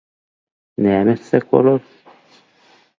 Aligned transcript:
Näme 0.85 1.13
etsek 1.19 1.45
bolar? 1.53 1.81